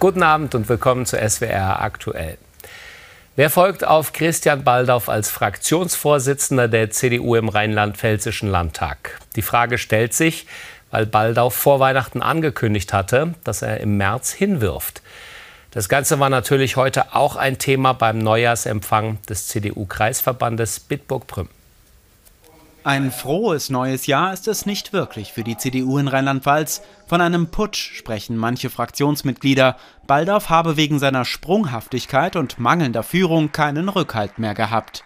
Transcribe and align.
Guten 0.00 0.22
Abend 0.22 0.54
und 0.54 0.66
willkommen 0.70 1.04
zu 1.04 1.18
SWR 1.18 1.82
aktuell. 1.82 2.38
Wer 3.36 3.50
folgt 3.50 3.86
auf 3.86 4.14
Christian 4.14 4.64
Baldauf 4.64 5.10
als 5.10 5.28
Fraktionsvorsitzender 5.28 6.68
der 6.68 6.90
CDU 6.90 7.34
im 7.34 7.50
Rheinland-Pfälzischen 7.50 8.48
Landtag? 8.48 9.20
Die 9.36 9.42
Frage 9.42 9.76
stellt 9.76 10.14
sich, 10.14 10.46
weil 10.90 11.04
Baldauf 11.04 11.54
vor 11.54 11.80
Weihnachten 11.80 12.22
angekündigt 12.22 12.94
hatte, 12.94 13.34
dass 13.44 13.60
er 13.60 13.80
im 13.80 13.98
März 13.98 14.32
hinwirft. 14.32 15.02
Das 15.70 15.90
Ganze 15.90 16.18
war 16.18 16.30
natürlich 16.30 16.76
heute 16.76 17.14
auch 17.14 17.36
ein 17.36 17.58
Thema 17.58 17.92
beim 17.92 18.16
Neujahrsempfang 18.16 19.18
des 19.28 19.48
CDU-Kreisverbandes 19.48 20.80
Bitburg-Prüm. 20.80 21.50
Ein 22.82 23.10
frohes 23.10 23.68
neues 23.68 24.06
Jahr 24.06 24.32
ist 24.32 24.48
es 24.48 24.64
nicht 24.64 24.94
wirklich 24.94 25.34
für 25.34 25.44
die 25.44 25.58
CDU 25.58 25.98
in 25.98 26.08
Rheinland-Pfalz. 26.08 26.80
Von 27.06 27.20
einem 27.20 27.48
Putsch 27.48 27.92
sprechen 27.92 28.38
manche 28.38 28.70
Fraktionsmitglieder. 28.70 29.76
Baldauf 30.06 30.48
habe 30.48 30.78
wegen 30.78 30.98
seiner 30.98 31.26
Sprunghaftigkeit 31.26 32.36
und 32.36 32.58
mangelnder 32.58 33.02
Führung 33.02 33.52
keinen 33.52 33.90
Rückhalt 33.90 34.38
mehr 34.38 34.54
gehabt. 34.54 35.04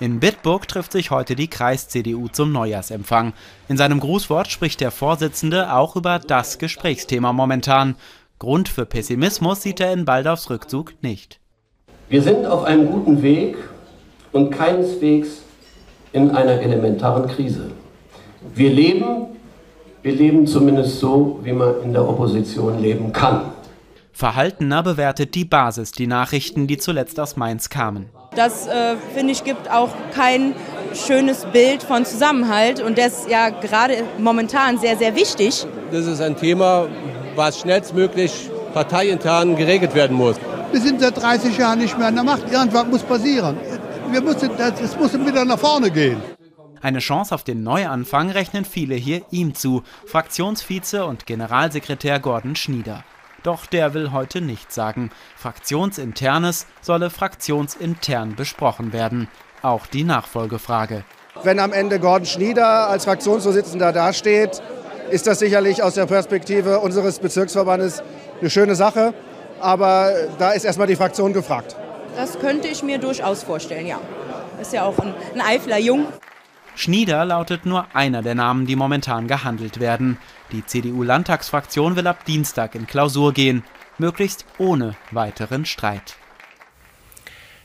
In 0.00 0.18
Bitburg 0.18 0.66
trifft 0.66 0.90
sich 0.90 1.12
heute 1.12 1.36
die 1.36 1.46
Kreis-CDU 1.46 2.26
zum 2.26 2.50
Neujahrsempfang. 2.50 3.34
In 3.68 3.76
seinem 3.76 4.00
Grußwort 4.00 4.48
spricht 4.48 4.80
der 4.80 4.90
Vorsitzende 4.90 5.72
auch 5.72 5.94
über 5.94 6.18
das 6.18 6.58
Gesprächsthema 6.58 7.32
momentan. 7.32 7.94
Grund 8.40 8.68
für 8.68 8.84
Pessimismus 8.84 9.62
sieht 9.62 9.78
er 9.78 9.92
in 9.92 10.06
Baldaufs 10.06 10.50
Rückzug 10.50 10.94
nicht. 11.02 11.38
Wir 12.08 12.22
sind 12.22 12.46
auf 12.46 12.64
einem 12.64 12.90
guten 12.90 13.22
Weg 13.22 13.56
und 14.32 14.50
keineswegs 14.50 15.45
in 16.16 16.30
einer 16.30 16.62
elementaren 16.62 17.28
Krise. 17.28 17.70
Wir 18.54 18.70
leben, 18.70 19.26
wir 20.02 20.12
leben 20.12 20.46
zumindest 20.46 20.98
so, 20.98 21.40
wie 21.42 21.52
man 21.52 21.82
in 21.84 21.92
der 21.92 22.08
Opposition 22.08 22.80
leben 22.80 23.12
kann. 23.12 23.42
Verhaltener 24.12 24.82
bewertet 24.82 25.34
die 25.34 25.44
Basis 25.44 25.92
die 25.92 26.06
Nachrichten, 26.06 26.66
die 26.66 26.78
zuletzt 26.78 27.20
aus 27.20 27.36
Mainz 27.36 27.68
kamen. 27.68 28.06
Das, 28.34 28.66
äh, 28.66 28.96
finde 29.14 29.32
ich, 29.32 29.44
gibt 29.44 29.70
auch 29.70 29.90
kein 30.14 30.54
schönes 30.94 31.44
Bild 31.52 31.82
von 31.82 32.06
Zusammenhalt 32.06 32.80
und 32.80 32.96
das 32.96 33.20
ist 33.20 33.30
ja 33.30 33.50
gerade 33.50 33.96
momentan 34.18 34.78
sehr, 34.78 34.96
sehr 34.96 35.14
wichtig. 35.14 35.66
Das 35.92 36.06
ist 36.06 36.22
ein 36.22 36.36
Thema, 36.36 36.86
was 37.34 37.60
schnellstmöglich 37.60 38.48
parteiintern 38.72 39.54
geregelt 39.54 39.94
werden 39.94 40.16
muss. 40.16 40.36
Wir 40.72 40.80
sind 40.80 41.00
seit 41.00 41.20
30 41.20 41.58
Jahren 41.58 41.78
nicht 41.78 41.96
mehr 41.98 42.08
an 42.08 42.14
der 42.14 42.24
Macht. 42.24 42.50
Irgendwas 42.50 42.86
muss 42.86 43.02
passieren 43.02 43.56
wir 44.12 44.20
müssen, 44.20 44.50
es 44.58 44.96
muss 44.96 45.12
wieder 45.14 45.44
nach 45.44 45.58
vorne 45.58 45.90
gehen. 45.90 46.22
Eine 46.82 46.98
Chance 46.98 47.34
auf 47.34 47.42
den 47.42 47.62
Neuanfang 47.62 48.30
rechnen 48.30 48.64
viele 48.64 48.94
hier 48.94 49.22
ihm 49.30 49.54
zu, 49.54 49.82
Fraktionsvize 50.06 51.04
und 51.04 51.26
Generalsekretär 51.26 52.20
Gordon 52.20 52.54
Schnieder. 52.54 53.04
Doch 53.42 53.66
der 53.66 53.94
will 53.94 54.12
heute 54.12 54.40
nichts 54.40 54.74
sagen. 54.74 55.10
Fraktionsinternes 55.36 56.66
solle 56.80 57.10
fraktionsintern 57.10 58.34
besprochen 58.34 58.92
werden. 58.92 59.28
Auch 59.62 59.86
die 59.86 60.04
Nachfolgefrage. 60.04 61.04
Wenn 61.42 61.60
am 61.60 61.72
Ende 61.72 62.00
Gordon 62.00 62.26
Schnieder 62.26 62.88
als 62.88 63.04
Fraktionsvorsitzender 63.04 63.92
dasteht, 63.92 64.62
ist 65.10 65.26
das 65.26 65.38
sicherlich 65.38 65.82
aus 65.82 65.94
der 65.94 66.06
Perspektive 66.06 66.80
unseres 66.80 67.18
Bezirksverbandes 67.20 68.02
eine 68.40 68.50
schöne 68.50 68.74
Sache. 68.74 69.14
Aber 69.60 70.12
da 70.38 70.52
ist 70.52 70.64
erstmal 70.64 70.86
die 70.86 70.96
Fraktion 70.96 71.32
gefragt. 71.32 71.76
Das 72.16 72.38
könnte 72.38 72.66
ich 72.66 72.82
mir 72.82 72.98
durchaus 72.98 73.42
vorstellen, 73.42 73.86
ja. 73.86 74.00
Ist 74.60 74.72
ja 74.72 74.84
auch 74.84 74.98
ein, 74.98 75.14
ein 75.34 75.40
Eifler 75.42 75.78
Jung. 75.78 76.06
Schnieder 76.74 77.24
lautet 77.26 77.66
nur 77.66 77.86
einer 77.94 78.22
der 78.22 78.34
Namen, 78.34 78.66
die 78.66 78.74
momentan 78.74 79.28
gehandelt 79.28 79.80
werden. 79.80 80.16
Die 80.50 80.64
CDU-Landtagsfraktion 80.64 81.94
will 81.94 82.06
ab 82.06 82.24
Dienstag 82.24 82.74
in 82.74 82.86
Klausur 82.86 83.34
gehen, 83.34 83.64
möglichst 83.98 84.46
ohne 84.58 84.94
weiteren 85.10 85.66
Streit. 85.66 86.16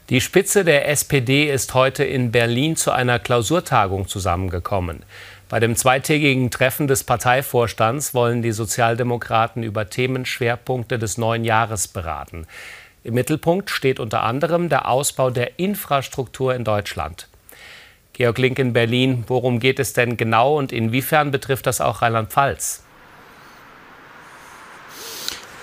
Die 0.09 0.19
Spitze 0.19 0.65
der 0.65 0.89
SPD 0.89 1.49
ist 1.49 1.73
heute 1.73 2.03
in 2.03 2.31
Berlin 2.31 2.75
zu 2.75 2.91
einer 2.91 3.19
Klausurtagung 3.19 4.09
zusammengekommen. 4.09 5.05
Bei 5.47 5.61
dem 5.61 5.77
zweitägigen 5.77 6.51
Treffen 6.51 6.87
des 6.87 7.05
Parteivorstands 7.05 8.13
wollen 8.13 8.41
die 8.41 8.51
Sozialdemokraten 8.51 9.63
über 9.63 9.89
Themenschwerpunkte 9.89 10.99
des 10.99 11.17
neuen 11.17 11.45
Jahres 11.45 11.87
beraten. 11.87 12.47
Im 13.03 13.15
Mittelpunkt 13.15 13.71
steht 13.71 13.99
unter 13.99 14.21
anderem 14.23 14.69
der 14.69 14.87
Ausbau 14.87 15.31
der 15.31 15.57
Infrastruktur 15.57 16.53
in 16.53 16.63
Deutschland. 16.63 17.27
Georg 18.13 18.37
Link 18.37 18.59
in 18.59 18.73
Berlin, 18.73 19.23
worum 19.27 19.59
geht 19.59 19.79
es 19.79 19.93
denn 19.93 20.17
genau 20.17 20.57
und 20.57 20.71
inwiefern 20.71 21.31
betrifft 21.31 21.65
das 21.65 21.81
auch 21.81 22.03
Rheinland-Pfalz? 22.03 22.83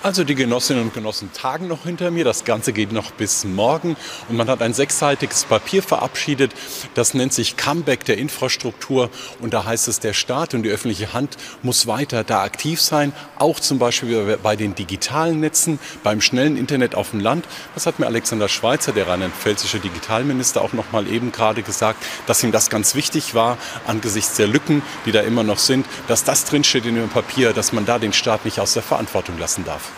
Also 0.01 0.23
die 0.23 0.35
Genossinnen 0.35 0.83
und 0.83 0.93
Genossen 0.93 1.29
tagen 1.33 1.67
noch 1.67 1.83
hinter 1.83 2.09
mir. 2.09 2.23
Das 2.23 2.45
Ganze 2.45 2.71
geht 2.71 2.93
noch 2.93 3.11
bis 3.11 3.43
morgen. 3.43 3.97
Und 4.29 4.37
man 4.37 4.47
hat 4.47 4.61
ein 4.61 4.73
sechsseitiges 4.73 5.43
Papier 5.43 5.83
verabschiedet. 5.83 6.53
Das 6.93 7.13
nennt 7.13 7.33
sich 7.33 7.57
Comeback 7.57 8.05
der 8.05 8.17
Infrastruktur. 8.17 9.09
Und 9.41 9.53
da 9.53 9.65
heißt 9.65 9.89
es, 9.89 9.99
der 9.99 10.13
Staat 10.13 10.53
und 10.53 10.63
die 10.63 10.69
öffentliche 10.69 11.11
Hand 11.11 11.35
muss 11.63 11.85
weiter 11.85 12.23
da 12.23 12.43
aktiv 12.43 12.79
sein. 12.81 13.11
Auch 13.37 13.59
zum 13.59 13.77
Beispiel 13.77 14.39
bei 14.41 14.55
den 14.55 14.73
digitalen 14.73 15.41
Netzen, 15.41 15.79
beim 16.01 16.21
schnellen 16.21 16.55
Internet 16.55 16.95
auf 16.95 17.11
dem 17.11 17.19
Land. 17.19 17.45
Das 17.73 17.85
hat 17.85 17.99
mir 17.99 18.05
Alexander 18.05 18.47
Schweitzer, 18.47 18.93
der 18.93 19.05
rheinland-pfälzische 19.05 19.79
Digitalminister, 19.79 20.61
auch 20.61 20.71
noch 20.71 20.93
mal 20.93 21.07
eben 21.07 21.33
gerade 21.33 21.61
gesagt, 21.61 22.01
dass 22.25 22.41
ihm 22.41 22.53
das 22.53 22.69
ganz 22.69 22.95
wichtig 22.95 23.35
war, 23.35 23.57
angesichts 23.85 24.37
der 24.37 24.47
Lücken, 24.47 24.81
die 25.05 25.11
da 25.11 25.19
immer 25.19 25.43
noch 25.43 25.59
sind, 25.59 25.85
dass 26.07 26.23
das 26.23 26.45
drinsteht 26.45 26.85
in 26.85 26.95
dem 26.95 27.09
Papier, 27.09 27.51
dass 27.51 27.73
man 27.73 27.85
da 27.85 27.99
den 27.99 28.13
Staat 28.13 28.45
nicht 28.45 28.61
aus 28.61 28.73
der 28.75 28.83
Verantwortung 28.83 29.37
lassen 29.37 29.65
darf. 29.65 29.88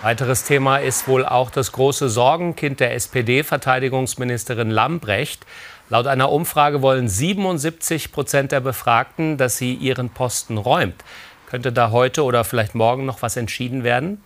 Weiteres 0.00 0.44
Thema 0.44 0.76
ist 0.76 1.08
wohl 1.08 1.26
auch 1.26 1.50
das 1.50 1.72
große 1.72 2.08
Sorgenkind 2.08 2.78
der 2.78 2.94
SPD-Verteidigungsministerin 2.94 4.70
Lambrecht. 4.70 5.44
Laut 5.88 6.06
einer 6.06 6.30
Umfrage 6.30 6.82
wollen 6.82 7.08
77 7.08 8.12
Prozent 8.12 8.52
der 8.52 8.60
Befragten, 8.60 9.38
dass 9.38 9.56
sie 9.56 9.74
ihren 9.74 10.10
Posten 10.10 10.56
räumt. 10.56 11.02
Könnte 11.46 11.72
da 11.72 11.90
heute 11.90 12.22
oder 12.22 12.44
vielleicht 12.44 12.76
morgen 12.76 13.06
noch 13.06 13.22
was 13.22 13.36
entschieden 13.36 13.82
werden? 13.82 14.22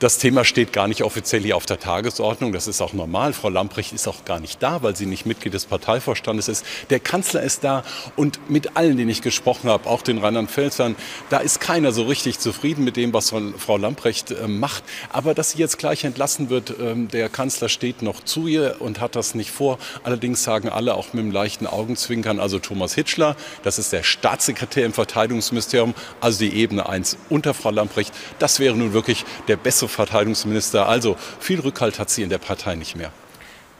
Das 0.00 0.16
Thema 0.16 0.46
steht 0.46 0.72
gar 0.72 0.88
nicht 0.88 1.02
offiziell 1.02 1.42
hier 1.42 1.58
auf 1.58 1.66
der 1.66 1.78
Tagesordnung. 1.78 2.52
Das 2.52 2.66
ist 2.66 2.80
auch 2.80 2.94
normal. 2.94 3.34
Frau 3.34 3.50
Lamprecht 3.50 3.92
ist 3.92 4.08
auch 4.08 4.24
gar 4.24 4.40
nicht 4.40 4.62
da, 4.62 4.82
weil 4.82 4.96
sie 4.96 5.04
nicht 5.04 5.26
Mitglied 5.26 5.52
des 5.52 5.66
Parteivorstandes 5.66 6.48
ist. 6.48 6.64
Der 6.88 7.00
Kanzler 7.00 7.42
ist 7.42 7.64
da 7.64 7.82
und 8.16 8.48
mit 8.48 8.78
allen, 8.78 8.96
denen 8.96 9.10
ich 9.10 9.20
gesprochen 9.20 9.68
habe, 9.68 9.90
auch 9.90 10.00
den 10.00 10.16
Rheinland-Pfälzern, 10.16 10.96
da 11.28 11.36
ist 11.36 11.60
keiner 11.60 11.92
so 11.92 12.04
richtig 12.04 12.38
zufrieden 12.38 12.82
mit 12.82 12.96
dem, 12.96 13.12
was 13.12 13.34
Frau 13.58 13.76
Lamprecht 13.76 14.30
äh, 14.30 14.48
macht. 14.48 14.84
Aber 15.10 15.34
dass 15.34 15.50
sie 15.50 15.58
jetzt 15.58 15.76
gleich 15.76 16.02
entlassen 16.04 16.48
wird, 16.48 16.72
ähm, 16.80 17.08
der 17.08 17.28
Kanzler 17.28 17.68
steht 17.68 18.00
noch 18.00 18.24
zu 18.24 18.46
ihr 18.46 18.76
und 18.78 19.00
hat 19.02 19.16
das 19.16 19.34
nicht 19.34 19.50
vor. 19.50 19.78
Allerdings 20.02 20.42
sagen 20.42 20.70
alle 20.70 20.94
auch 20.94 21.12
mit 21.12 21.24
einem 21.24 21.30
leichten 21.30 21.66
Augenzwinkern, 21.66 22.40
also 22.40 22.58
Thomas 22.58 22.94
Hitschler, 22.94 23.36
das 23.64 23.78
ist 23.78 23.92
der 23.92 24.02
Staatssekretär 24.02 24.86
im 24.86 24.94
Verteidigungsministerium, 24.94 25.92
also 26.22 26.38
die 26.38 26.54
Ebene 26.54 26.88
1 26.88 27.18
unter 27.28 27.52
Frau 27.52 27.70
Lamprecht. 27.70 28.14
Das 28.38 28.60
wäre 28.60 28.74
nun 28.74 28.94
wirklich 28.94 29.26
der 29.46 29.58
bessere 29.58 29.89
Verteidigungsminister. 29.90 30.86
Also 30.86 31.16
viel 31.38 31.60
Rückhalt 31.60 31.98
hat 31.98 32.10
sie 32.10 32.22
in 32.22 32.30
der 32.30 32.38
Partei 32.38 32.74
nicht 32.74 32.96
mehr. 32.96 33.12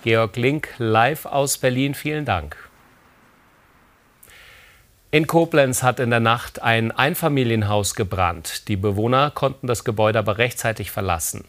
Georg 0.02 0.36
Link 0.36 0.68
live 0.78 1.26
aus 1.26 1.58
Berlin, 1.58 1.94
vielen 1.94 2.24
Dank. 2.24 2.56
In 5.12 5.26
Koblenz 5.26 5.82
hat 5.82 5.98
in 5.98 6.10
der 6.10 6.20
Nacht 6.20 6.62
ein 6.62 6.92
Einfamilienhaus 6.92 7.96
gebrannt. 7.96 8.68
Die 8.68 8.76
Bewohner 8.76 9.32
konnten 9.32 9.66
das 9.66 9.84
Gebäude 9.84 10.20
aber 10.20 10.38
rechtzeitig 10.38 10.92
verlassen. 10.92 11.44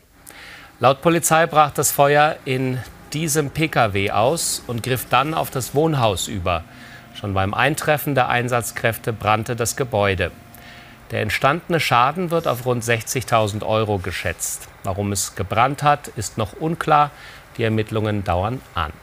Laut 0.79 1.01
Polizei 1.01 1.45
brach 1.45 1.72
das 1.72 1.91
Feuer 1.91 2.38
in 2.43 2.79
diesem 3.13 3.51
Pkw 3.51 4.09
aus 4.11 4.63
und 4.66 4.81
griff 4.81 5.05
dann 5.09 5.35
auf 5.35 5.51
das 5.51 5.75
Wohnhaus 5.75 6.28
über. 6.28 6.63
Schon 7.13 7.35
beim 7.35 7.53
Eintreffen 7.53 8.16
der 8.16 8.29
Einsatzkräfte 8.29 9.13
brannte 9.13 9.55
das 9.55 9.75
Gebäude. 9.75 10.31
Der 11.11 11.22
entstandene 11.22 11.79
Schaden 11.79 12.31
wird 12.31 12.47
auf 12.47 12.66
rund 12.66 12.84
60.000 12.84 13.66
Euro 13.66 13.99
geschätzt. 13.99 14.69
Warum 14.84 15.11
es 15.11 15.35
gebrannt 15.35 15.84
hat, 15.84 16.08
ist 16.09 16.37
noch 16.37 16.53
unklar. 16.53 17.11
Die 17.58 17.63
Ermittlungen 17.63 18.23
dauern 18.23 18.61
an. 18.73 18.93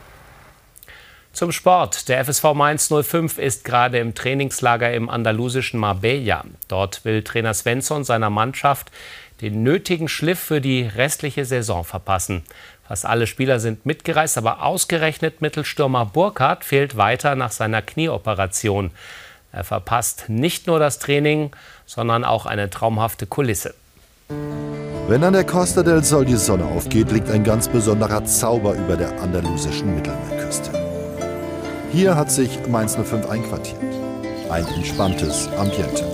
Zum 1.33 1.53
Sport. 1.53 2.09
Der 2.09 2.25
FSV 2.25 2.55
Mainz 2.55 2.89
05 2.89 3.39
ist 3.39 3.63
gerade 3.65 3.99
im 3.99 4.15
Trainingslager 4.15 4.93
im 4.93 5.11
andalusischen 5.11 5.79
Marbella. 5.79 6.45
Dort 6.67 7.05
will 7.05 7.23
Trainer 7.23 7.53
Svensson 7.53 8.05
seiner 8.05 8.31
Mannschaft 8.31 8.91
den 9.43 9.63
nötigen 9.63 10.09
Schliff 10.09 10.41
für 10.41 10.61
die 10.61 10.83
restliche 10.83 11.45
Saison 11.45 11.85
verpassen. 11.85 12.43
Fast 12.89 13.05
alle 13.05 13.27
Spieler 13.27 13.61
sind 13.61 13.87
mitgereist, 13.87 14.39
aber 14.39 14.63
ausgerechnet 14.63 15.43
Mittelstürmer 15.43 16.07
Burkhardt 16.07 16.65
fehlt 16.65 16.97
weiter 16.97 17.37
nach 17.37 17.53
seiner 17.53 17.83
Knieoperation. 17.83 18.91
Er 19.53 19.65
verpasst 19.65 20.25
nicht 20.29 20.67
nur 20.67 20.79
das 20.79 20.99
Training, 20.99 21.51
sondern 21.87 22.25
auch 22.25 22.47
eine 22.47 22.69
traumhafte 22.69 23.27
Kulisse. 23.27 23.75
Wenn 25.09 25.25
an 25.25 25.33
der 25.33 25.45
Costa 25.45 25.83
del 25.83 26.05
Sol 26.05 26.27
die 26.27 26.37
Sonne 26.37 26.65
aufgeht, 26.67 27.11
liegt 27.13 27.31
ein 27.31 27.45
ganz 27.45 27.67
besonderer 27.67 28.25
Zauber 28.27 28.75
über 28.75 28.97
der 28.97 29.19
andalusischen 29.21 29.95
Mittelmeerküste. 29.95 30.71
Hier 31.91 32.15
hat 32.15 32.31
sich 32.31 32.67
Mainz 32.69 32.97
05 32.97 33.27
einquartiert. 33.31 33.81
Ein 34.51 34.67
entspanntes 34.67 35.49
Ambiente. 35.59 36.05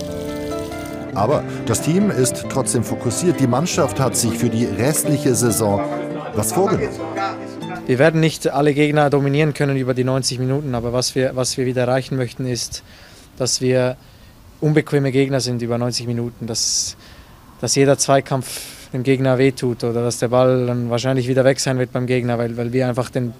Aber 1.13 1.43
das 1.65 1.81
Team 1.81 2.09
ist 2.09 2.45
trotzdem 2.49 2.85
fokussiert. 2.85 3.39
Die 3.41 3.47
Mannschaft 3.47 3.99
hat 3.99 4.15
sich 4.15 4.37
für 4.37 4.49
die 4.49 4.65
restliche 4.65 5.35
Saison 5.35 5.81
was 6.33 6.53
vorgenommen. 6.53 6.89
Wir 7.87 7.99
werden 7.99 8.19
nicht 8.21 8.47
alle 8.47 8.73
Gegner 8.73 9.09
dominieren 9.09 9.53
können 9.53 9.77
über 9.77 9.93
die 9.93 10.03
90 10.03 10.39
Minuten, 10.39 10.73
aber 10.73 10.93
was 10.93 11.15
wir, 11.15 11.35
was 11.35 11.57
wir 11.57 11.65
wieder 11.65 11.81
erreichen 11.81 12.15
möchten, 12.15 12.47
ist, 12.47 12.83
dass 13.37 13.61
wir 13.61 13.97
unbequeme 14.61 15.11
Gegner 15.11 15.39
sind 15.39 15.61
über 15.61 15.77
90 15.77 16.07
Minuten, 16.07 16.47
dass, 16.47 16.97
dass 17.61 17.75
jeder 17.75 17.97
Zweikampf 17.97 18.61
dem 18.93 19.03
Gegner 19.03 19.37
wehtut 19.37 19.83
oder 19.83 20.03
dass 20.03 20.19
der 20.19 20.29
Ball 20.29 20.67
dann 20.67 20.89
wahrscheinlich 20.89 21.27
wieder 21.27 21.43
weg 21.43 21.59
sein 21.59 21.77
wird 21.77 21.91
beim 21.91 22.07
Gegner, 22.07 22.37
weil, 22.37 22.57
weil 22.57 22.73
wir 22.73 22.87
einfach 22.87 23.09
den 23.09 23.33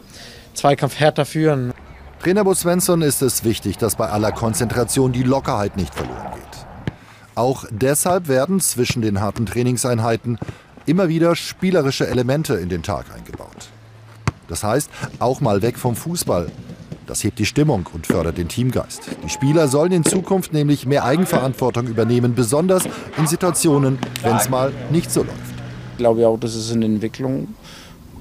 Zweikampf 0.54 1.00
härter 1.00 1.26
führen. 1.26 1.74
Trainer 2.22 2.44
Bo 2.44 2.54
Svensson 2.54 3.02
ist 3.02 3.22
es 3.22 3.44
wichtig, 3.44 3.78
dass 3.78 3.96
bei 3.96 4.10
aller 4.10 4.32
Konzentration 4.32 5.12
die 5.12 5.24
Lockerheit 5.24 5.78
nicht 5.78 5.94
verloren 5.94 6.34
geht. 6.34 6.96
Auch 7.36 7.66
deshalb 7.70 8.28
werden 8.28 8.60
zwischen 8.60 9.02
den 9.02 9.20
harten 9.20 9.46
Trainingseinheiten 9.46 10.38
immer 10.86 11.10
wieder 11.10 11.36
spielerische 11.36 12.08
Elemente 12.08 12.56
in 12.56 12.70
den 12.70 12.84
Tag 12.84 13.06
eingebaut. 13.14 13.70
Das 14.48 14.64
heißt, 14.64 14.90
auch 15.20 15.42
mal 15.42 15.62
weg 15.62 15.78
vom 15.78 15.96
Fußball. 15.96 16.48
Das 17.08 17.24
hebt 17.24 17.38
die 17.40 17.46
Stimmung 17.46 17.88
und 17.94 18.08
fördert 18.08 18.38
den 18.38 18.48
Teamgeist. 18.48 19.02
Die 19.24 19.30
Spieler 19.30 19.68
sollen 19.68 19.92
in 19.92 20.04
Zukunft 20.04 20.54
nämlich 20.54 20.86
mehr 20.86 21.06
Eigenverantwortung 21.06 21.88
übernehmen, 21.88 22.34
besonders 22.34 22.84
in 23.18 23.28
Situationen, 23.28 24.00
wenn 24.24 24.36
es 24.36 24.50
mal 24.50 24.72
nicht 24.92 25.12
so 25.12 25.22
läuft. 25.22 25.56
Ich 25.92 25.98
glaube 25.98 26.28
auch, 26.28 26.40
das 26.40 26.56
ist 26.56 26.74
eine 26.74 26.86
Entwicklung 26.86 27.48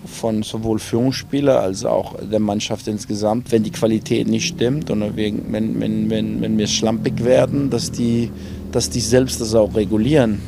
von 0.06 0.42
sowohl 0.42 0.78
Führungsspieler 0.78 1.60
als 1.60 1.84
auch 1.84 2.14
der 2.20 2.40
Mannschaft 2.40 2.86
insgesamt, 2.88 3.50
wenn 3.52 3.62
die 3.62 3.70
Qualität 3.70 4.28
nicht 4.28 4.46
stimmt 4.46 4.90
und 4.90 5.16
wenn, 5.16 5.50
wenn, 5.50 6.10
wenn, 6.10 6.40
wenn 6.40 6.58
wir 6.58 6.66
schlampig 6.66 7.24
werden, 7.24 7.70
dass 7.70 7.90
die, 7.90 8.30
dass 8.70 8.90
die 8.90 9.00
selbst 9.00 9.40
das 9.40 9.54
auch 9.54 9.74
regulieren. 9.74 10.40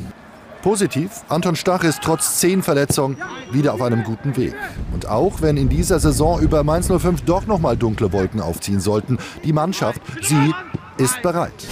Positiv, 0.61 1.11
Anton 1.29 1.55
Stach 1.55 1.83
ist 1.83 2.01
trotz 2.01 2.39
zehn 2.39 2.63
Verletzungen 2.63 3.17
wieder 3.51 3.73
auf 3.73 3.81
einem 3.81 4.03
guten 4.03 4.35
Weg. 4.35 4.53
Und 4.93 5.07
auch 5.07 5.41
wenn 5.41 5.57
in 5.57 5.69
dieser 5.69 5.99
Saison 5.99 6.39
über 6.41 6.63
Mainz 6.63 6.87
05 6.87 7.21
doch 7.21 7.45
noch 7.45 7.59
mal 7.59 7.77
dunkle 7.77 8.11
Wolken 8.11 8.41
aufziehen 8.41 8.79
sollten, 8.79 9.17
die 9.43 9.53
Mannschaft, 9.53 10.01
sie 10.21 10.53
ist 10.97 11.21
bereit. 11.21 11.67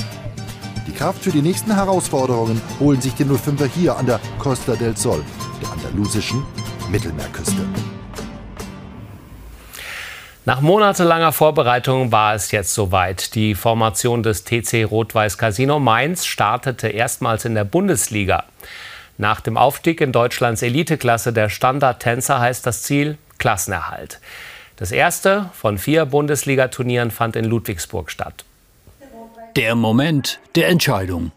Die 0.87 0.93
Kraft 0.93 1.23
für 1.23 1.31
die 1.31 1.41
nächsten 1.41 1.73
Herausforderungen 1.73 2.61
holen 2.79 3.01
sich 3.01 3.13
die 3.15 3.25
05er 3.25 3.65
hier 3.65 3.97
an 3.97 4.05
der 4.05 4.19
Costa 4.39 4.75
del 4.75 4.95
Sol, 4.95 5.23
der 5.61 5.71
andalusischen 5.71 6.43
Mittelmeerküste. 6.89 7.65
Nach 10.47 10.61
monatelanger 10.61 11.31
Vorbereitung 11.31 12.11
war 12.11 12.35
es 12.35 12.51
jetzt 12.51 12.75
soweit. 12.75 13.33
Die 13.33 13.55
Formation 13.55 14.21
des 14.21 14.43
TC 14.43 14.85
Rot-Weiß 14.85 15.39
Casino 15.39 15.79
Mainz 15.79 16.27
startete 16.27 16.87
erstmals 16.87 17.45
in 17.45 17.55
der 17.55 17.63
Bundesliga. 17.63 18.43
Nach 19.17 19.41
dem 19.41 19.57
Aufstieg 19.57 20.01
in 20.01 20.11
Deutschlands 20.11 20.61
Eliteklasse 20.61 21.33
der 21.33 21.49
Standardtänzer 21.49 22.39
heißt 22.39 22.63
das 22.63 22.83
Ziel 22.83 23.17
Klassenerhalt. 23.39 24.19
Das 24.75 24.91
erste 24.91 25.49
von 25.53 25.79
vier 25.79 26.05
Bundesliga-Turnieren 26.05 27.09
fand 27.09 27.35
in 27.35 27.45
Ludwigsburg 27.45 28.11
statt. 28.11 28.45
Der 29.55 29.73
Moment 29.73 30.39
der 30.53 30.67
Entscheidung. 30.67 31.31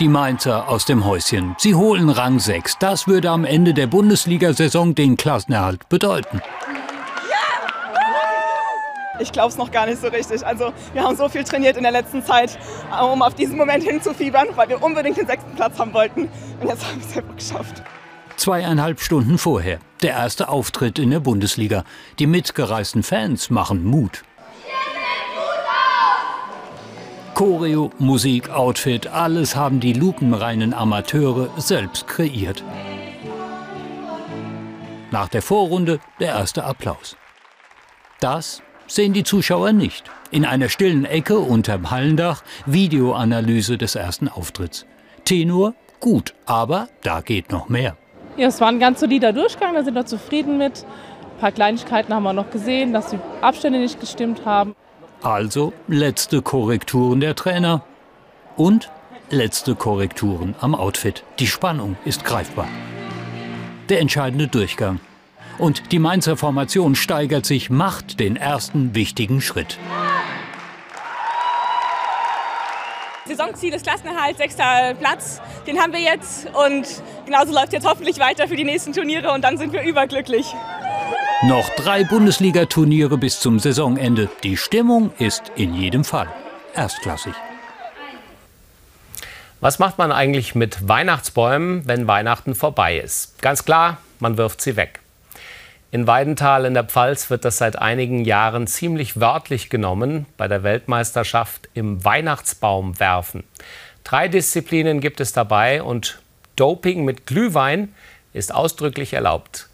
Die 0.00 0.08
Mainzer 0.08 0.70
aus 0.70 0.86
dem 0.86 1.04
Häuschen. 1.04 1.54
Sie 1.58 1.74
holen 1.74 2.08
Rang 2.08 2.38
6. 2.38 2.78
Das 2.78 3.06
würde 3.06 3.28
am 3.28 3.44
Ende 3.44 3.74
der 3.74 3.88
Bundesliga-Saison 3.88 4.94
den 4.94 5.18
Klassenerhalt 5.18 5.86
bedeuten. 5.90 6.40
Ich 9.22 9.32
glaube 9.32 9.48
es 9.48 9.56
noch 9.56 9.70
gar 9.70 9.86
nicht 9.86 10.00
so 10.00 10.08
richtig. 10.08 10.44
Also 10.44 10.72
wir 10.92 11.02
haben 11.04 11.16
so 11.16 11.28
viel 11.28 11.44
trainiert 11.44 11.76
in 11.76 11.84
der 11.84 11.92
letzten 11.92 12.24
Zeit, 12.24 12.58
um 13.12 13.22
auf 13.22 13.34
diesen 13.34 13.56
Moment 13.56 13.84
hinzufiebern, 13.84 14.48
weil 14.56 14.68
wir 14.68 14.82
unbedingt 14.82 15.16
den 15.16 15.26
sechsten 15.26 15.54
Platz 15.54 15.78
haben 15.78 15.94
wollten. 15.94 16.28
Und 16.60 16.68
jetzt 16.68 16.84
haben 16.84 17.00
wir 17.00 17.08
es 17.08 17.16
einfach 17.16 17.36
geschafft. 17.36 17.82
Zweieinhalb 18.36 19.00
Stunden 19.00 19.38
vorher, 19.38 19.78
der 20.02 20.10
erste 20.10 20.48
Auftritt 20.48 20.98
in 20.98 21.10
der 21.10 21.20
Bundesliga. 21.20 21.84
Die 22.18 22.26
mitgereisten 22.26 23.04
Fans 23.04 23.50
machen 23.50 23.84
Mut. 23.84 24.24
Choreo, 27.34 27.90
Musik, 27.98 28.50
Outfit, 28.50 29.06
alles 29.06 29.56
haben 29.56 29.80
die 29.80 29.94
lupenreinen 29.94 30.74
Amateure 30.74 31.48
selbst 31.56 32.06
kreiert. 32.06 32.62
Nach 35.10 35.28
der 35.28 35.42
Vorrunde 35.42 36.00
der 36.20 36.28
erste 36.28 36.64
Applaus. 36.64 37.16
Das 38.20 38.62
sehen 38.94 39.12
die 39.12 39.24
Zuschauer 39.24 39.72
nicht. 39.72 40.04
In 40.30 40.44
einer 40.44 40.68
stillen 40.68 41.04
Ecke 41.04 41.38
unterm 41.38 41.90
Hallendach 41.90 42.42
Videoanalyse 42.66 43.78
des 43.78 43.94
ersten 43.94 44.28
Auftritts. 44.28 44.86
Tenor 45.24 45.74
gut, 46.00 46.34
aber 46.46 46.88
da 47.02 47.20
geht 47.20 47.50
noch 47.50 47.68
mehr. 47.68 47.96
Ja, 48.36 48.48
es 48.48 48.60
war 48.60 48.68
ein 48.68 48.80
ganz 48.80 49.00
solider 49.00 49.32
Durchgang, 49.32 49.74
da 49.74 49.84
sind 49.84 49.94
wir 49.94 50.06
zufrieden 50.06 50.58
mit. 50.58 50.84
Ein 51.34 51.40
paar 51.40 51.52
Kleinigkeiten 51.52 52.14
haben 52.14 52.22
wir 52.22 52.32
noch 52.32 52.50
gesehen, 52.50 52.92
dass 52.92 53.10
die 53.10 53.18
Abstände 53.40 53.78
nicht 53.78 54.00
gestimmt 54.00 54.44
haben. 54.44 54.74
Also 55.22 55.72
letzte 55.86 56.42
Korrekturen 56.42 57.20
der 57.20 57.34
Trainer 57.34 57.84
und 58.56 58.90
letzte 59.30 59.74
Korrekturen 59.74 60.54
am 60.60 60.74
Outfit. 60.74 61.24
Die 61.38 61.46
Spannung 61.46 61.96
ist 62.04 62.24
greifbar. 62.24 62.68
Der 63.88 64.00
entscheidende 64.00 64.48
Durchgang. 64.48 65.00
Und 65.58 65.92
die 65.92 65.98
Mainzer 65.98 66.36
Formation 66.36 66.94
steigert 66.94 67.46
sich, 67.46 67.70
macht 67.70 68.20
den 68.20 68.36
ersten 68.36 68.94
wichtigen 68.94 69.40
Schritt. 69.40 69.78
Saisonziel 73.26 73.72
ist 73.72 73.84
Klassenerhalt, 73.84 74.36
sechster 74.36 74.94
Platz. 74.98 75.40
Den 75.66 75.78
haben 75.78 75.92
wir 75.92 76.00
jetzt 76.00 76.46
und 76.46 76.86
genauso 77.24 77.52
läuft 77.52 77.72
jetzt 77.72 77.86
hoffentlich 77.86 78.18
weiter 78.18 78.48
für 78.48 78.56
die 78.56 78.64
nächsten 78.64 78.92
Turniere 78.92 79.30
und 79.30 79.42
dann 79.42 79.58
sind 79.58 79.72
wir 79.72 79.82
überglücklich. 79.82 80.46
Noch 81.44 81.68
drei 81.70 82.04
Bundesliga-Turniere 82.04 83.18
bis 83.18 83.40
zum 83.40 83.58
Saisonende. 83.58 84.28
Die 84.42 84.56
Stimmung 84.56 85.12
ist 85.18 85.52
in 85.56 85.74
jedem 85.74 86.04
Fall 86.04 86.28
erstklassig. 86.74 87.34
Was 89.60 89.78
macht 89.78 89.98
man 89.98 90.10
eigentlich 90.10 90.54
mit 90.54 90.88
Weihnachtsbäumen, 90.88 91.86
wenn 91.86 92.08
Weihnachten 92.08 92.56
vorbei 92.56 92.98
ist? 92.98 93.40
Ganz 93.40 93.64
klar, 93.64 93.98
man 94.18 94.36
wirft 94.36 94.60
sie 94.60 94.76
weg. 94.76 95.01
In 95.92 96.06
Weidenthal 96.06 96.64
in 96.64 96.72
der 96.72 96.84
Pfalz 96.84 97.28
wird 97.28 97.44
das 97.44 97.58
seit 97.58 97.78
einigen 97.78 98.24
Jahren 98.24 98.66
ziemlich 98.66 99.20
wörtlich 99.20 99.68
genommen 99.68 100.24
bei 100.38 100.48
der 100.48 100.62
Weltmeisterschaft 100.62 101.68
im 101.74 102.02
Weihnachtsbaum 102.02 102.98
werfen. 102.98 103.44
Drei 104.02 104.26
Disziplinen 104.26 105.02
gibt 105.02 105.20
es 105.20 105.34
dabei 105.34 105.82
und 105.82 106.22
Doping 106.56 107.04
mit 107.04 107.26
Glühwein 107.26 107.92
ist 108.32 108.54
ausdrücklich 108.54 109.12
erlaubt. 109.12 109.68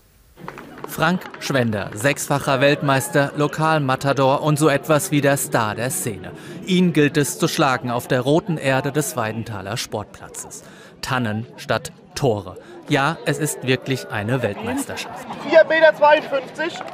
Frank 0.88 1.20
Schwender, 1.38 1.90
sechsfacher 1.94 2.60
Weltmeister, 2.60 3.32
Lokalmatador 3.36 4.42
und 4.42 4.58
so 4.58 4.68
etwas 4.68 5.12
wie 5.12 5.20
der 5.20 5.36
Star 5.36 5.76
der 5.76 5.90
Szene. 5.90 6.32
Ihn 6.66 6.92
gilt 6.92 7.16
es 7.16 7.38
zu 7.38 7.46
schlagen 7.46 7.92
auf 7.92 8.08
der 8.08 8.22
roten 8.22 8.56
Erde 8.56 8.90
des 8.90 9.16
Weidenthaler 9.16 9.76
Sportplatzes. 9.76 10.64
Tannen 11.00 11.46
statt 11.58 11.92
Tore. 12.18 12.56
Ja, 12.88 13.16
es 13.26 13.38
ist 13.38 13.64
wirklich 13.64 14.08
eine 14.08 14.42
Weltmeisterschaft. 14.42 15.24
4,52 15.48 16.64
Meter. 16.64 16.84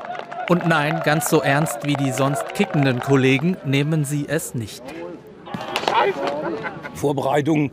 Und 0.50 0.66
nein, 0.68 1.00
ganz 1.02 1.30
so 1.30 1.40
ernst 1.40 1.78
wie 1.84 1.94
die 1.94 2.12
sonst 2.12 2.54
kickenden 2.54 3.00
Kollegen 3.00 3.56
nehmen 3.64 4.04
sie 4.04 4.26
es 4.28 4.54
nicht. 4.54 4.82
Vorbereitung 6.92 7.70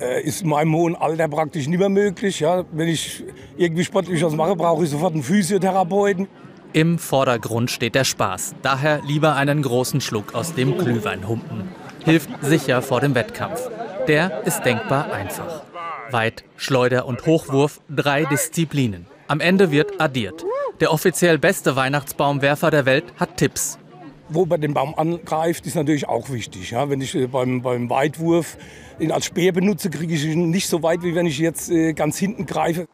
äh, 0.00 0.22
ist 0.22 0.42
in 0.42 0.50
meinem 0.50 0.74
hohen 0.74 0.94
Alter 0.94 1.28
praktisch 1.28 1.66
nicht 1.66 1.78
mehr 1.78 1.88
möglich. 1.88 2.40
Ja. 2.40 2.64
Wenn 2.72 2.88
ich 2.88 3.24
irgendwie 3.56 3.84
sportlich 3.84 4.22
was 4.22 4.34
mache, 4.34 4.54
brauche 4.54 4.84
ich 4.84 4.90
sofort 4.90 5.14
einen 5.14 5.22
Physiotherapeuten. 5.22 6.28
Im 6.74 6.98
Vordergrund 6.98 7.70
steht 7.70 7.94
der 7.94 8.04
Spaß. 8.04 8.56
Daher 8.60 9.00
lieber 9.06 9.34
einen 9.36 9.62
großen 9.62 10.02
Schluck 10.02 10.34
aus 10.34 10.54
dem 10.54 10.76
Glühwein 10.76 11.26
humpen. 11.26 11.70
Hilft 12.04 12.28
sicher 12.42 12.82
vor 12.82 13.00
dem 13.00 13.14
Wettkampf. 13.14 13.70
Der 14.08 14.42
ist 14.44 14.62
denkbar 14.64 15.10
einfach. 15.10 15.62
Weit, 16.10 16.44
Schleuder 16.56 17.06
und 17.06 17.24
Hochwurf, 17.26 17.80
drei 17.88 18.24
Disziplinen. 18.24 19.06
Am 19.28 19.40
Ende 19.40 19.70
wird 19.70 20.00
addiert. 20.00 20.44
Der 20.80 20.92
offiziell 20.92 21.38
beste 21.38 21.76
Weihnachtsbaumwerfer 21.76 22.70
der 22.70 22.86
Welt 22.86 23.04
hat 23.18 23.36
Tipps. 23.36 23.78
Wo 24.28 24.46
man 24.46 24.60
den 24.60 24.74
Baum 24.74 24.94
angreift, 24.94 25.66
ist 25.66 25.76
natürlich 25.76 26.08
auch 26.08 26.30
wichtig. 26.30 26.70
Ja, 26.70 26.88
wenn 26.90 27.00
ich 27.00 27.14
äh, 27.14 27.26
beim, 27.26 27.62
beim 27.62 27.88
Weitwurf 27.88 28.56
ihn 28.98 29.12
als 29.12 29.26
Speer 29.26 29.52
benutze, 29.52 29.90
kriege 29.90 30.14
ich 30.14 30.24
ihn 30.24 30.50
nicht 30.50 30.68
so 30.68 30.82
weit, 30.82 31.02
wie 31.02 31.14
wenn 31.14 31.26
ich 31.26 31.38
jetzt 31.38 31.70
äh, 31.70 31.92
ganz 31.92 32.18
hinten 32.18 32.46
greife. 32.46 32.86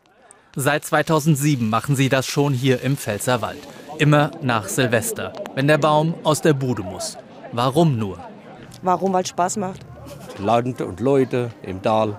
Seit 0.57 0.85
2007 0.85 1.69
machen 1.69 1.97
sie 1.97 2.09
das 2.09 2.27
schon 2.27 2.53
hier 2.53 2.83
im 2.83 2.97
Pfälzerwald. 2.97 3.61
Immer 3.99 4.31
nach 4.43 4.69
Silvester, 4.69 5.33
wenn 5.55 5.69
der 5.69 5.79
Baum 5.79 6.15
aus 6.25 6.41
der 6.41 6.55
Bude 6.55 6.83
muss. 6.83 7.17
Warum 7.53 7.99
nur? 7.99 8.19
Warum? 8.83 9.13
Weil 9.13 9.23
es 9.23 9.29
Spaß 9.29 9.57
macht. 9.57 9.81
Land 10.39 10.81
und 10.81 11.01
Leute 11.01 11.51
im 11.63 11.83
Tal 11.83 12.19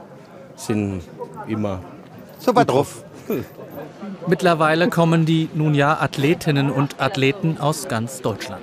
sind 0.59 1.01
immer 1.47 1.81
so 2.37 2.55
weit 2.55 2.69
drauf. 2.69 3.03
Mittlerweile 4.27 4.89
kommen 4.89 5.25
die 5.25 5.49
nun 5.53 5.73
ja 5.73 5.99
Athletinnen 5.99 6.69
und 6.69 6.99
Athleten 6.99 7.57
aus 7.59 7.87
ganz 7.87 8.21
Deutschland. 8.21 8.61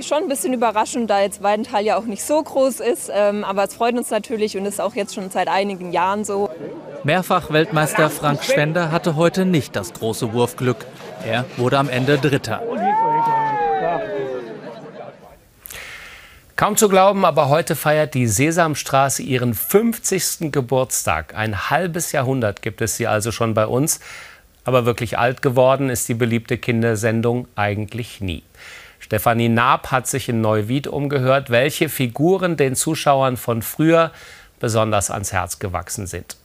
Schon 0.00 0.18
ein 0.18 0.28
bisschen 0.28 0.52
überraschend, 0.52 1.10
da 1.10 1.20
jetzt 1.20 1.42
Weidenthal 1.42 1.84
ja 1.84 1.96
auch 1.96 2.04
nicht 2.04 2.22
so 2.22 2.40
groß 2.40 2.80
ist. 2.80 3.10
Ähm, 3.12 3.42
aber 3.42 3.64
es 3.64 3.74
freut 3.74 3.96
uns 3.96 4.10
natürlich 4.10 4.56
und 4.56 4.64
ist 4.64 4.80
auch 4.80 4.94
jetzt 4.94 5.14
schon 5.14 5.28
seit 5.30 5.48
einigen 5.48 5.92
Jahren 5.92 6.24
so. 6.24 6.50
Mehrfach-Weltmeister 7.02 8.08
Frank 8.08 8.44
Schwender 8.44 8.92
hatte 8.92 9.16
heute 9.16 9.44
nicht 9.44 9.74
das 9.74 9.92
große 9.92 10.32
Wurfglück. 10.32 10.86
Er 11.26 11.44
wurde 11.56 11.78
am 11.78 11.88
Ende 11.88 12.16
Dritter. 12.18 12.62
Kaum 16.58 16.76
zu 16.76 16.88
glauben, 16.88 17.24
aber 17.24 17.50
heute 17.50 17.76
feiert 17.76 18.14
die 18.14 18.26
Sesamstraße 18.26 19.22
ihren 19.22 19.54
50. 19.54 20.50
Geburtstag. 20.50 21.32
Ein 21.36 21.70
halbes 21.70 22.10
Jahrhundert 22.10 22.62
gibt 22.62 22.80
es 22.80 22.96
sie 22.96 23.06
also 23.06 23.30
schon 23.30 23.54
bei 23.54 23.64
uns. 23.64 24.00
Aber 24.64 24.84
wirklich 24.84 25.20
alt 25.20 25.40
geworden 25.40 25.88
ist 25.88 26.08
die 26.08 26.14
beliebte 26.14 26.58
Kindersendung 26.58 27.46
eigentlich 27.54 28.20
nie. 28.20 28.42
Stefanie 28.98 29.48
Naab 29.48 29.92
hat 29.92 30.08
sich 30.08 30.28
in 30.28 30.40
Neuwied 30.40 30.88
umgehört, 30.88 31.48
welche 31.50 31.88
Figuren 31.88 32.56
den 32.56 32.74
Zuschauern 32.74 33.36
von 33.36 33.62
früher 33.62 34.10
besonders 34.58 35.12
ans 35.12 35.32
Herz 35.32 35.60
gewachsen 35.60 36.08
sind. 36.08 36.36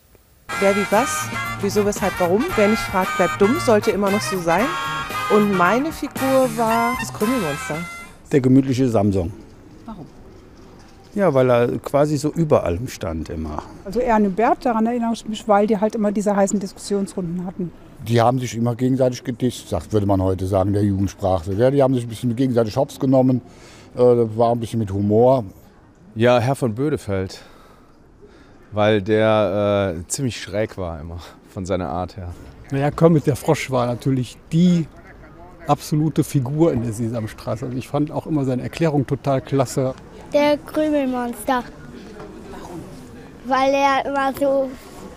Wer 0.60 0.76
wie 0.76 0.86
was, 0.92 1.26
wieso, 1.62 1.88
weshalb, 1.88 2.14
warum. 2.20 2.46
Wer 2.56 2.68
nicht 2.68 2.84
fragt, 2.84 3.18
bleibt 3.18 3.42
dumm, 3.42 3.60
sollte 3.60 3.90
immer 3.90 4.12
noch 4.12 4.22
so 4.22 4.40
sein. 4.40 4.68
Und 5.32 5.58
meine 5.58 5.92
Figur 5.92 6.56
war 6.56 6.96
das 7.00 7.12
Krümelmonster. 7.12 7.78
Der 8.32 8.42
gemütliche 8.42 8.88
Samsung. 8.88 9.34
Warum? 9.86 10.06
Ja, 11.16 11.34
weil 11.34 11.50
er 11.50 11.78
quasi 11.80 12.18
so 12.18 12.32
über 12.32 12.64
allem 12.64 12.88
stand 12.88 13.30
immer. 13.30 13.62
Also 13.86 14.00
Erne 14.00 14.30
Bert, 14.30 14.66
daran 14.66 14.88
erinnere 14.88 15.14
ich 15.14 15.28
mich, 15.28 15.48
weil 15.48 15.68
die 15.68 15.80
halt 15.80 15.94
immer 15.96 16.12
diese 16.12 16.36
heißen 16.36 16.60
Diskussionsrunden 16.60 17.46
hatten. 17.46 17.72
Die 18.08 18.20
haben 18.20 18.40
sich 18.40 18.56
immer 18.56 18.76
gegenseitig 18.76 19.24
gedisst, 19.24 19.70
sagt, 19.70 19.94
würde 19.94 20.08
man 20.08 20.22
heute 20.22 20.48
sagen, 20.48 20.74
der 20.74 20.84
Jugendsprache. 20.84 21.54
Ja, 21.54 21.70
die 21.70 21.84
haben 21.84 21.94
sich 21.94 22.06
ein 22.06 22.10
bisschen 22.10 22.36
gegenseitig 22.36 22.76
Hops 22.76 23.00
genommen, 23.00 23.42
äh, 23.96 24.00
war 24.00 24.52
ein 24.52 24.60
bisschen 24.60 24.80
mit 24.80 24.92
Humor. 24.92 25.46
Ja, 26.16 26.40
Herr 26.40 26.56
von 26.56 26.74
Bödefeld, 26.74 27.42
weil 28.72 29.02
der 29.02 29.96
äh, 30.00 30.08
ziemlich 30.08 30.42
schräg 30.42 30.78
war 30.78 31.00
immer 31.00 31.20
von 31.50 31.66
seiner 31.66 31.90
Art 31.90 32.18
her. 32.18 32.34
Naja, 32.72 32.90
Kermit 32.90 33.28
der 33.28 33.36
Frosch 33.36 33.70
war 33.70 33.86
natürlich 33.86 34.38
die 34.52 34.88
absolute 35.68 36.24
Figur 36.24 36.74
in 36.74 36.84
der 36.84 36.94
Sesamstraße. 36.94 37.66
Also 37.66 37.78
ich 37.78 37.88
fand 37.88 38.12
auch 38.12 38.28
immer 38.28 38.46
seine 38.46 38.64
Erklärung 38.64 39.06
total 39.08 39.42
klasse. 39.42 39.94
Der 40.34 40.58
Krümelmonster. 40.58 41.64
Warum? 42.52 42.80
Weil 43.46 43.74
er 43.74 44.06
immer 44.06 44.34
so 44.40 44.70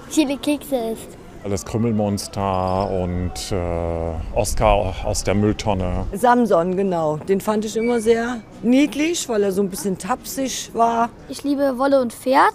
viele 0.08 0.36
Kekse 0.36 0.76
isst. 0.92 1.08
Das 1.48 1.64
Krümmelmonster 1.64 2.90
und 2.90 3.52
äh, 3.52 4.36
Oscar 4.36 4.94
aus 5.04 5.22
der 5.22 5.36
Mülltonne. 5.36 6.04
Samson, 6.12 6.76
genau. 6.76 7.18
Den 7.18 7.40
fand 7.40 7.64
ich 7.64 7.76
immer 7.76 8.00
sehr 8.00 8.40
niedlich, 8.62 9.28
weil 9.28 9.44
er 9.44 9.52
so 9.52 9.62
ein 9.62 9.70
bisschen 9.70 9.96
tapsig 9.96 10.70
war. 10.74 11.08
Ich 11.28 11.44
liebe 11.44 11.78
Wolle 11.78 12.00
und 12.00 12.12
Pferd. 12.12 12.54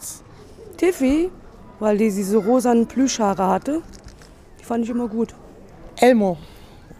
Tiffy, 0.76 1.30
weil 1.80 1.98
die 1.98 2.12
diese 2.12 2.36
rosanen 2.38 2.86
Plüschhaare 2.86 3.48
hatte. 3.48 3.82
Die 4.60 4.66
fand 4.66 4.84
ich 4.84 4.90
immer 4.90 5.08
gut. 5.08 5.34
Elmo. 5.96 6.38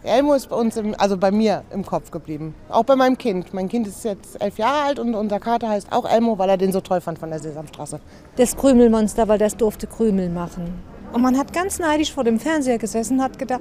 Elmo 0.04 0.34
ist 0.34 0.48
bei 0.48 0.56
uns, 0.56 0.76
im, 0.76 0.94
also 0.98 1.16
bei 1.16 1.30
mir 1.30 1.62
im 1.70 1.86
Kopf 1.86 2.10
geblieben. 2.10 2.54
Auch 2.68 2.82
bei 2.82 2.96
meinem 2.96 3.16
Kind. 3.16 3.54
Mein 3.54 3.68
Kind 3.68 3.86
ist 3.86 4.04
jetzt 4.04 4.40
elf 4.42 4.58
Jahre 4.58 4.86
alt 4.86 4.98
und 4.98 5.14
unser 5.14 5.38
Kater 5.38 5.68
heißt 5.68 5.92
auch 5.92 6.10
Elmo, 6.10 6.38
weil 6.38 6.48
er 6.48 6.56
den 6.56 6.72
so 6.72 6.80
toll 6.80 7.00
fand 7.00 7.18
von 7.20 7.30
der 7.30 7.38
Sesamstraße. 7.38 8.00
Das 8.36 8.56
Krümelmonster, 8.56 9.28
weil 9.28 9.38
das 9.38 9.56
durfte 9.56 9.86
Krümel 9.86 10.28
machen. 10.28 10.74
Und 11.12 11.22
man 11.22 11.38
hat 11.38 11.52
ganz 11.52 11.78
neidisch 11.78 12.12
vor 12.12 12.24
dem 12.24 12.40
Fernseher 12.40 12.78
gesessen 12.78 13.18
und 13.18 13.22
hat 13.22 13.38
gedacht, 13.38 13.60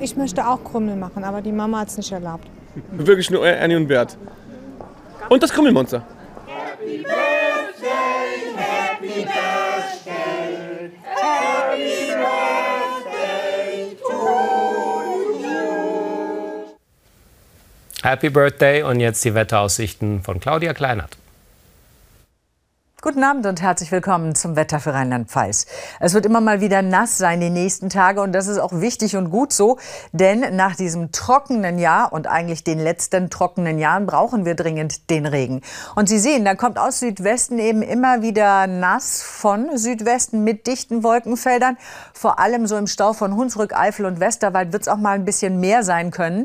ich 0.00 0.16
möchte 0.16 0.46
auch 0.46 0.64
Krümel 0.64 0.96
machen, 0.96 1.22
aber 1.22 1.40
die 1.40 1.52
Mama 1.52 1.80
hat 1.80 1.88
es 1.88 1.96
nicht 1.96 2.10
erlaubt. 2.10 2.48
Wirklich 2.90 3.30
nur 3.30 3.46
Annie 3.46 3.76
und 3.76 3.86
Bert. 3.86 4.18
Und 5.28 5.42
das 5.42 5.52
Krümmelmonster. 5.52 6.02
Happy 6.46 6.98
Birthday, 6.98 8.54
Happy 8.56 9.06
Birthday, 9.06 9.45
Happy 18.06 18.30
Birthday 18.30 18.84
und 18.84 19.00
jetzt 19.00 19.24
die 19.24 19.34
Wetteraussichten 19.34 20.22
von 20.22 20.38
Claudia 20.38 20.74
Kleinert. 20.74 21.18
Guten 23.06 23.22
Abend 23.22 23.46
und 23.46 23.62
herzlich 23.62 23.92
willkommen 23.92 24.34
zum 24.34 24.56
Wetter 24.56 24.80
für 24.80 24.92
Rheinland-Pfalz. 24.92 25.66
Es 26.00 26.12
wird 26.12 26.26
immer 26.26 26.40
mal 26.40 26.60
wieder 26.60 26.82
nass 26.82 27.18
sein 27.18 27.38
die 27.38 27.50
nächsten 27.50 27.88
Tage 27.88 28.20
und 28.20 28.32
das 28.32 28.48
ist 28.48 28.58
auch 28.58 28.72
wichtig 28.72 29.14
und 29.14 29.30
gut 29.30 29.52
so, 29.52 29.78
denn 30.10 30.56
nach 30.56 30.74
diesem 30.74 31.12
trockenen 31.12 31.78
Jahr 31.78 32.12
und 32.12 32.26
eigentlich 32.26 32.64
den 32.64 32.80
letzten 32.80 33.30
trockenen 33.30 33.78
Jahren 33.78 34.06
brauchen 34.06 34.44
wir 34.44 34.56
dringend 34.56 35.08
den 35.08 35.24
Regen. 35.24 35.60
Und 35.94 36.08
Sie 36.08 36.18
sehen, 36.18 36.44
da 36.44 36.56
kommt 36.56 36.80
aus 36.80 36.98
Südwesten 36.98 37.60
eben 37.60 37.80
immer 37.80 38.22
wieder 38.22 38.66
nass 38.66 39.22
von 39.22 39.78
Südwesten 39.78 40.42
mit 40.42 40.66
dichten 40.66 41.04
Wolkenfeldern. 41.04 41.78
Vor 42.12 42.40
allem 42.40 42.66
so 42.66 42.76
im 42.76 42.88
Stau 42.88 43.12
von 43.12 43.36
Hunsrück, 43.36 43.72
Eifel 43.72 44.06
und 44.06 44.18
Westerwald 44.18 44.72
wird 44.72 44.82
es 44.82 44.88
auch 44.88 44.96
mal 44.96 45.12
ein 45.12 45.24
bisschen 45.24 45.60
mehr 45.60 45.84
sein 45.84 46.10
können. 46.10 46.42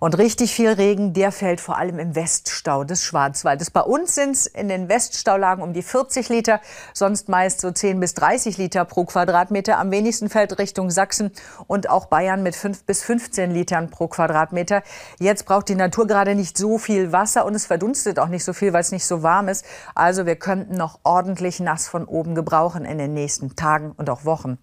Und 0.00 0.18
richtig 0.18 0.56
viel 0.56 0.70
Regen, 0.70 1.12
der 1.12 1.30
fällt 1.30 1.60
vor 1.60 1.78
allem 1.78 2.00
im 2.00 2.16
Weststau 2.16 2.82
des 2.82 3.04
Schwarzwaldes. 3.04 3.70
Bei 3.70 3.82
uns 3.82 4.16
sind 4.16 4.32
es 4.32 4.48
in 4.48 4.68
den 4.68 4.88
Weststaulagen 4.88 5.62
um 5.62 5.72
die 5.72 5.82
40 5.82 5.99
Liter, 6.28 6.60
sonst 6.94 7.28
meist 7.28 7.60
so 7.60 7.70
10 7.70 8.00
bis 8.00 8.14
30 8.14 8.58
Liter 8.58 8.84
pro 8.84 9.04
Quadratmeter. 9.04 9.78
Am 9.78 9.90
wenigsten 9.90 10.28
fällt 10.28 10.58
Richtung 10.58 10.90
Sachsen 10.90 11.30
und 11.66 11.88
auch 11.90 12.06
Bayern 12.06 12.42
mit 12.42 12.56
5 12.56 12.84
bis 12.84 13.02
15 13.02 13.50
Litern 13.50 13.90
pro 13.90 14.08
Quadratmeter. 14.08 14.82
Jetzt 15.18 15.44
braucht 15.46 15.68
die 15.68 15.74
Natur 15.74 16.06
gerade 16.06 16.34
nicht 16.34 16.56
so 16.56 16.78
viel 16.78 17.12
Wasser 17.12 17.44
und 17.44 17.54
es 17.54 17.66
verdunstet 17.66 18.18
auch 18.18 18.28
nicht 18.28 18.44
so 18.44 18.52
viel, 18.52 18.72
weil 18.72 18.80
es 18.80 18.92
nicht 18.92 19.06
so 19.06 19.22
warm 19.22 19.48
ist. 19.48 19.64
Also 19.94 20.26
wir 20.26 20.36
könnten 20.36 20.76
noch 20.76 21.00
ordentlich 21.02 21.60
nass 21.60 21.88
von 21.88 22.04
oben 22.04 22.34
gebrauchen 22.34 22.84
in 22.84 22.98
den 22.98 23.14
nächsten 23.14 23.56
Tagen 23.56 23.92
und 23.96 24.10
auch 24.10 24.24
Wochen. 24.24 24.58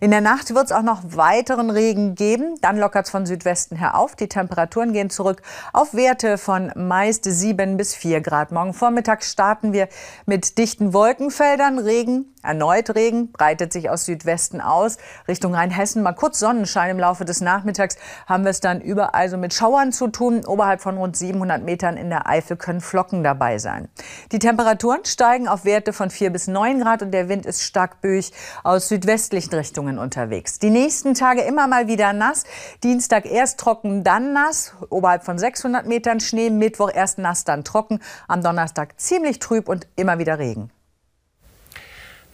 In 0.00 0.10
der 0.10 0.20
Nacht 0.20 0.54
wird 0.54 0.66
es 0.66 0.72
auch 0.72 0.82
noch 0.82 1.02
weiteren 1.04 1.70
Regen 1.70 2.14
geben. 2.14 2.56
Dann 2.60 2.78
lockert 2.78 3.06
es 3.06 3.10
von 3.10 3.26
Südwesten 3.26 3.76
her 3.76 3.96
auf. 3.96 4.16
Die 4.16 4.28
Temperaturen 4.28 4.92
gehen 4.92 5.10
zurück 5.10 5.42
auf 5.72 5.94
Werte 5.94 6.38
von 6.38 6.72
meist 6.74 7.24
7 7.24 7.76
bis 7.76 7.94
4 7.94 8.20
Grad. 8.20 8.52
Morgen 8.52 8.74
Vormittag 8.74 9.24
starten 9.24 9.72
wir 9.72 9.88
mit 10.26 10.58
dichten 10.58 10.81
Wolkenfeldern. 10.90 11.78
Regen, 11.78 12.31
erneut 12.42 12.94
Regen, 12.94 13.32
breitet 13.32 13.72
sich 13.72 13.90
aus 13.90 14.04
Südwesten 14.04 14.60
aus. 14.60 14.98
Richtung 15.28 15.54
Rheinhessen 15.54 16.02
mal 16.02 16.12
kurz 16.12 16.38
Sonnenschein 16.38 16.90
im 16.90 16.98
Laufe 16.98 17.24
des 17.24 17.40
Nachmittags. 17.40 17.96
Haben 18.26 18.44
wir 18.44 18.50
es 18.50 18.60
dann 18.60 18.80
überall 18.80 19.28
so 19.28 19.36
mit 19.36 19.54
Schauern 19.54 19.92
zu 19.92 20.08
tun. 20.08 20.44
Oberhalb 20.44 20.80
von 20.80 20.96
rund 20.96 21.16
700 21.16 21.62
Metern 21.62 21.96
in 21.96 22.10
der 22.10 22.28
Eifel 22.28 22.56
können 22.56 22.80
Flocken 22.80 23.24
dabei 23.24 23.58
sein. 23.58 23.88
Die 24.32 24.38
Temperaturen 24.38 25.04
steigen 25.04 25.48
auf 25.48 25.64
Werte 25.64 25.92
von 25.92 26.10
4 26.10 26.30
bis 26.30 26.48
9 26.48 26.80
Grad 26.80 27.02
und 27.02 27.12
der 27.12 27.28
Wind 27.28 27.46
ist 27.46 27.62
stark 27.62 28.00
böig 28.00 28.32
aus 28.62 28.88
südwestlichen 28.88 29.54
Richtungen 29.54 29.98
unterwegs. 29.98 30.58
Die 30.58 30.70
nächsten 30.70 31.14
Tage 31.14 31.42
immer 31.42 31.66
mal 31.66 31.86
wieder 31.86 32.12
nass. 32.12 32.44
Dienstag 32.82 33.26
erst 33.26 33.58
trocken, 33.60 34.04
dann 34.04 34.32
nass. 34.32 34.74
Oberhalb 34.90 35.24
von 35.24 35.38
600 35.38 35.86
Metern 35.86 36.20
Schnee. 36.20 36.50
Mittwoch 36.50 36.90
erst 36.92 37.18
nass, 37.18 37.44
dann 37.44 37.64
trocken. 37.64 38.00
Am 38.28 38.42
Donnerstag 38.42 39.00
ziemlich 39.00 39.38
trüb 39.38 39.68
und 39.68 39.86
immer 39.96 40.18
wieder 40.18 40.38
Regen. 40.38 40.70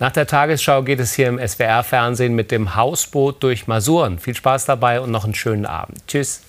Nach 0.01 0.13
der 0.13 0.27
Tagesschau 0.29 0.83
geht 0.83 1.01
es 1.01 1.15
hier 1.15 1.27
im 1.27 1.41
SWR-Fernsehen 1.45 2.35
mit 2.35 2.53
dem 2.53 2.77
Hausboot 2.77 3.43
durch 3.43 3.67
Masuren. 3.67 4.21
Viel 4.21 4.37
Spaß 4.37 4.65
dabei 4.67 5.01
und 5.01 5.11
noch 5.11 5.25
einen 5.25 5.35
schönen 5.35 5.67
Abend. 5.67 5.99
Tschüss. 6.07 6.43